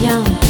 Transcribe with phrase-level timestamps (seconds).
[0.00, 0.49] 一样。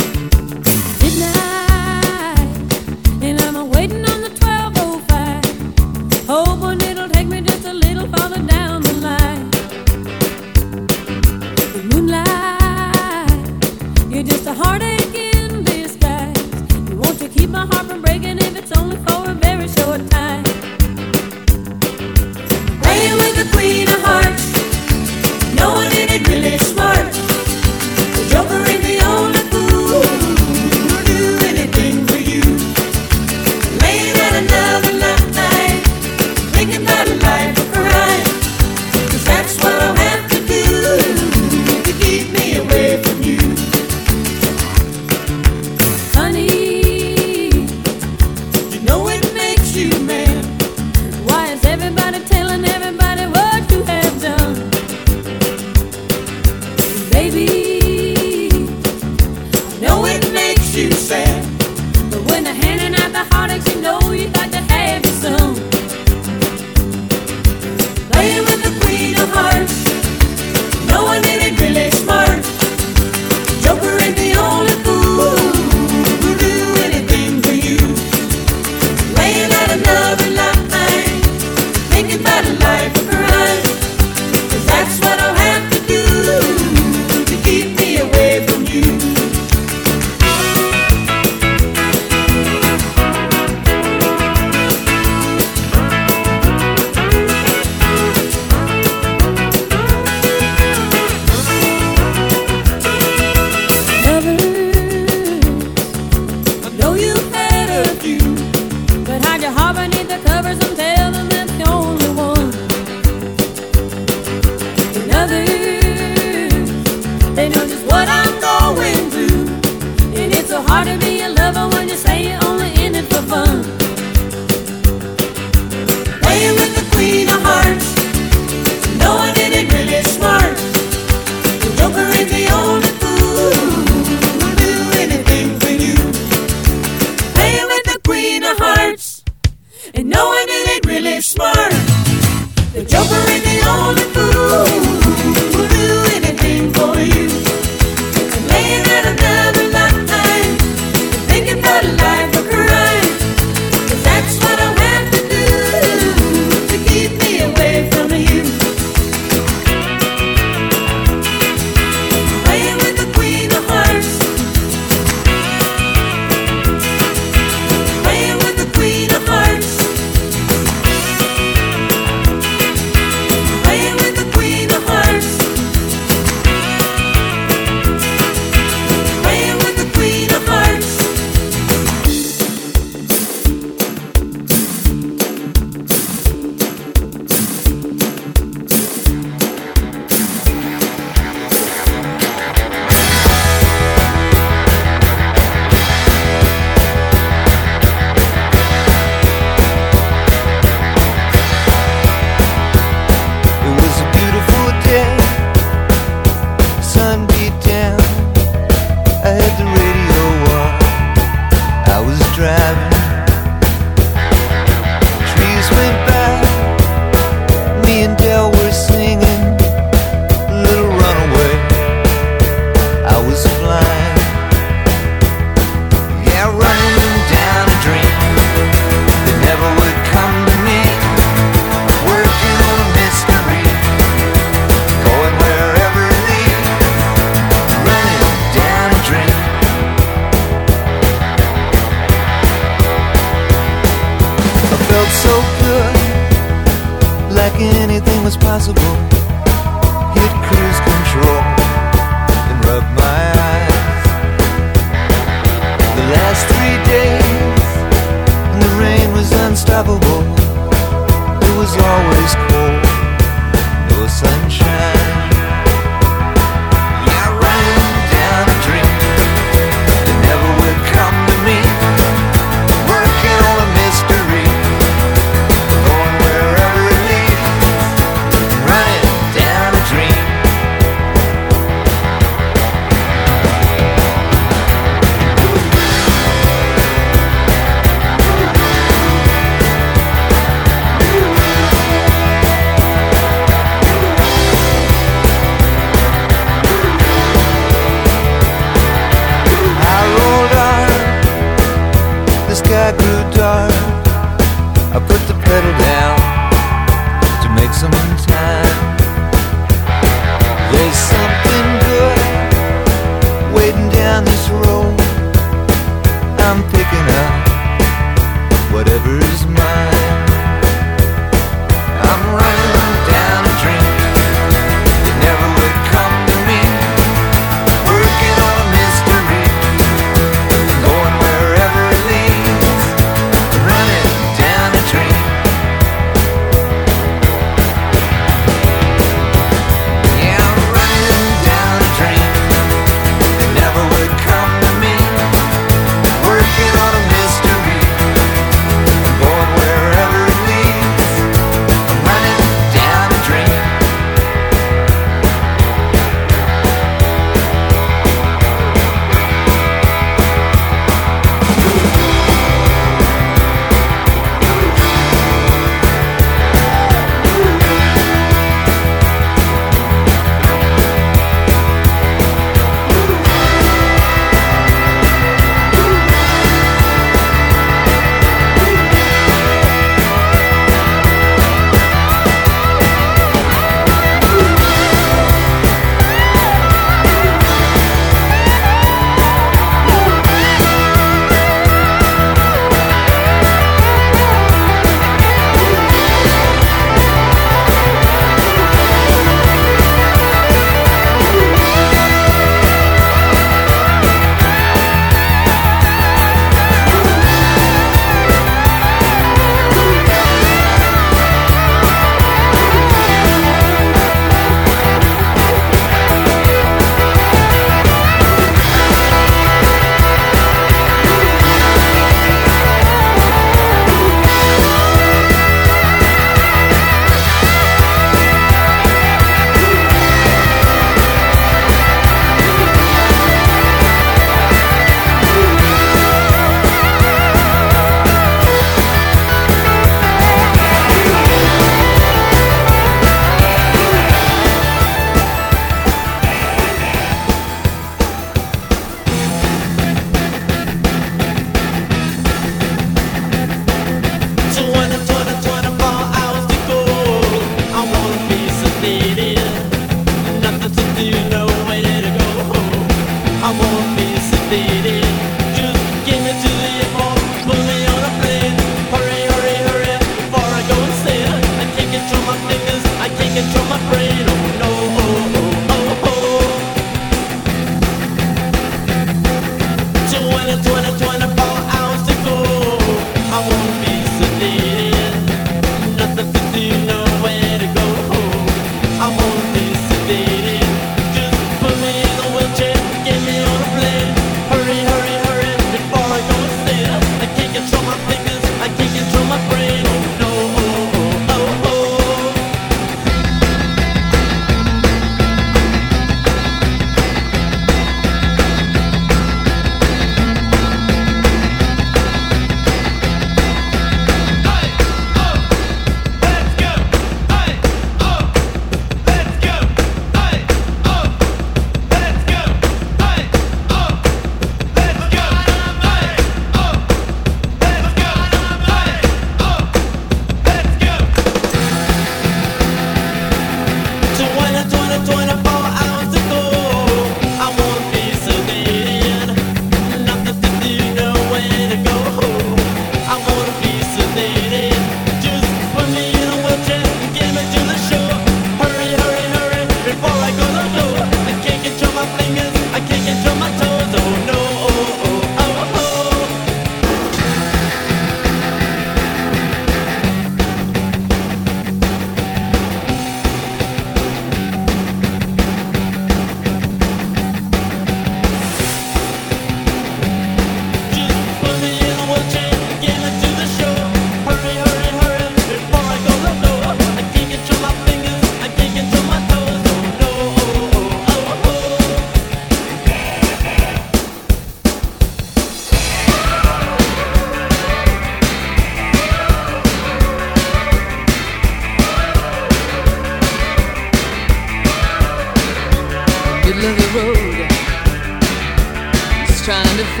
[599.51, 600.00] Trying to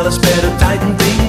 [0.00, 1.19] Palace better tighten things